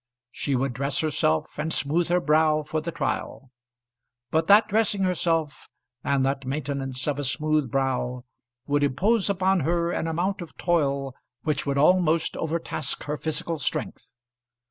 [0.31, 3.51] She would dress herself, and smooth her brow for the trial;
[4.31, 5.69] but that dressing herself,
[6.03, 8.23] and that maintenance of a smooth brow
[8.65, 14.09] would impose upon her an amount of toil which would almost overtask her physical strength.